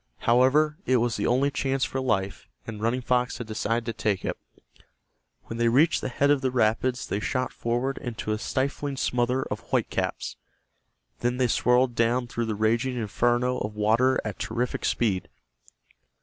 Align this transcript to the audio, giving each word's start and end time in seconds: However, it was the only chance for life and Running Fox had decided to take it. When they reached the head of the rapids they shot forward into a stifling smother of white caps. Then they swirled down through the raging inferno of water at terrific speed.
However, 0.21 0.79
it 0.87 0.97
was 0.97 1.15
the 1.15 1.27
only 1.27 1.51
chance 1.51 1.85
for 1.85 2.01
life 2.01 2.49
and 2.65 2.81
Running 2.81 3.03
Fox 3.03 3.37
had 3.37 3.45
decided 3.45 3.85
to 3.85 3.93
take 3.93 4.25
it. 4.25 4.35
When 5.43 5.57
they 5.59 5.67
reached 5.69 6.01
the 6.01 6.09
head 6.09 6.31
of 6.31 6.41
the 6.41 6.49
rapids 6.49 7.05
they 7.05 7.19
shot 7.19 7.53
forward 7.53 7.99
into 7.99 8.31
a 8.31 8.39
stifling 8.39 8.97
smother 8.97 9.43
of 9.43 9.59
white 9.71 9.91
caps. 9.91 10.37
Then 11.19 11.37
they 11.37 11.45
swirled 11.45 11.93
down 11.93 12.25
through 12.25 12.45
the 12.47 12.55
raging 12.55 12.95
inferno 12.97 13.59
of 13.59 13.75
water 13.75 14.19
at 14.25 14.39
terrific 14.39 14.85
speed. 14.85 15.29